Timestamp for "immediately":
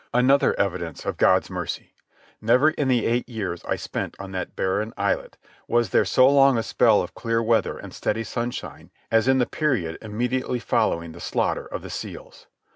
10.01-10.57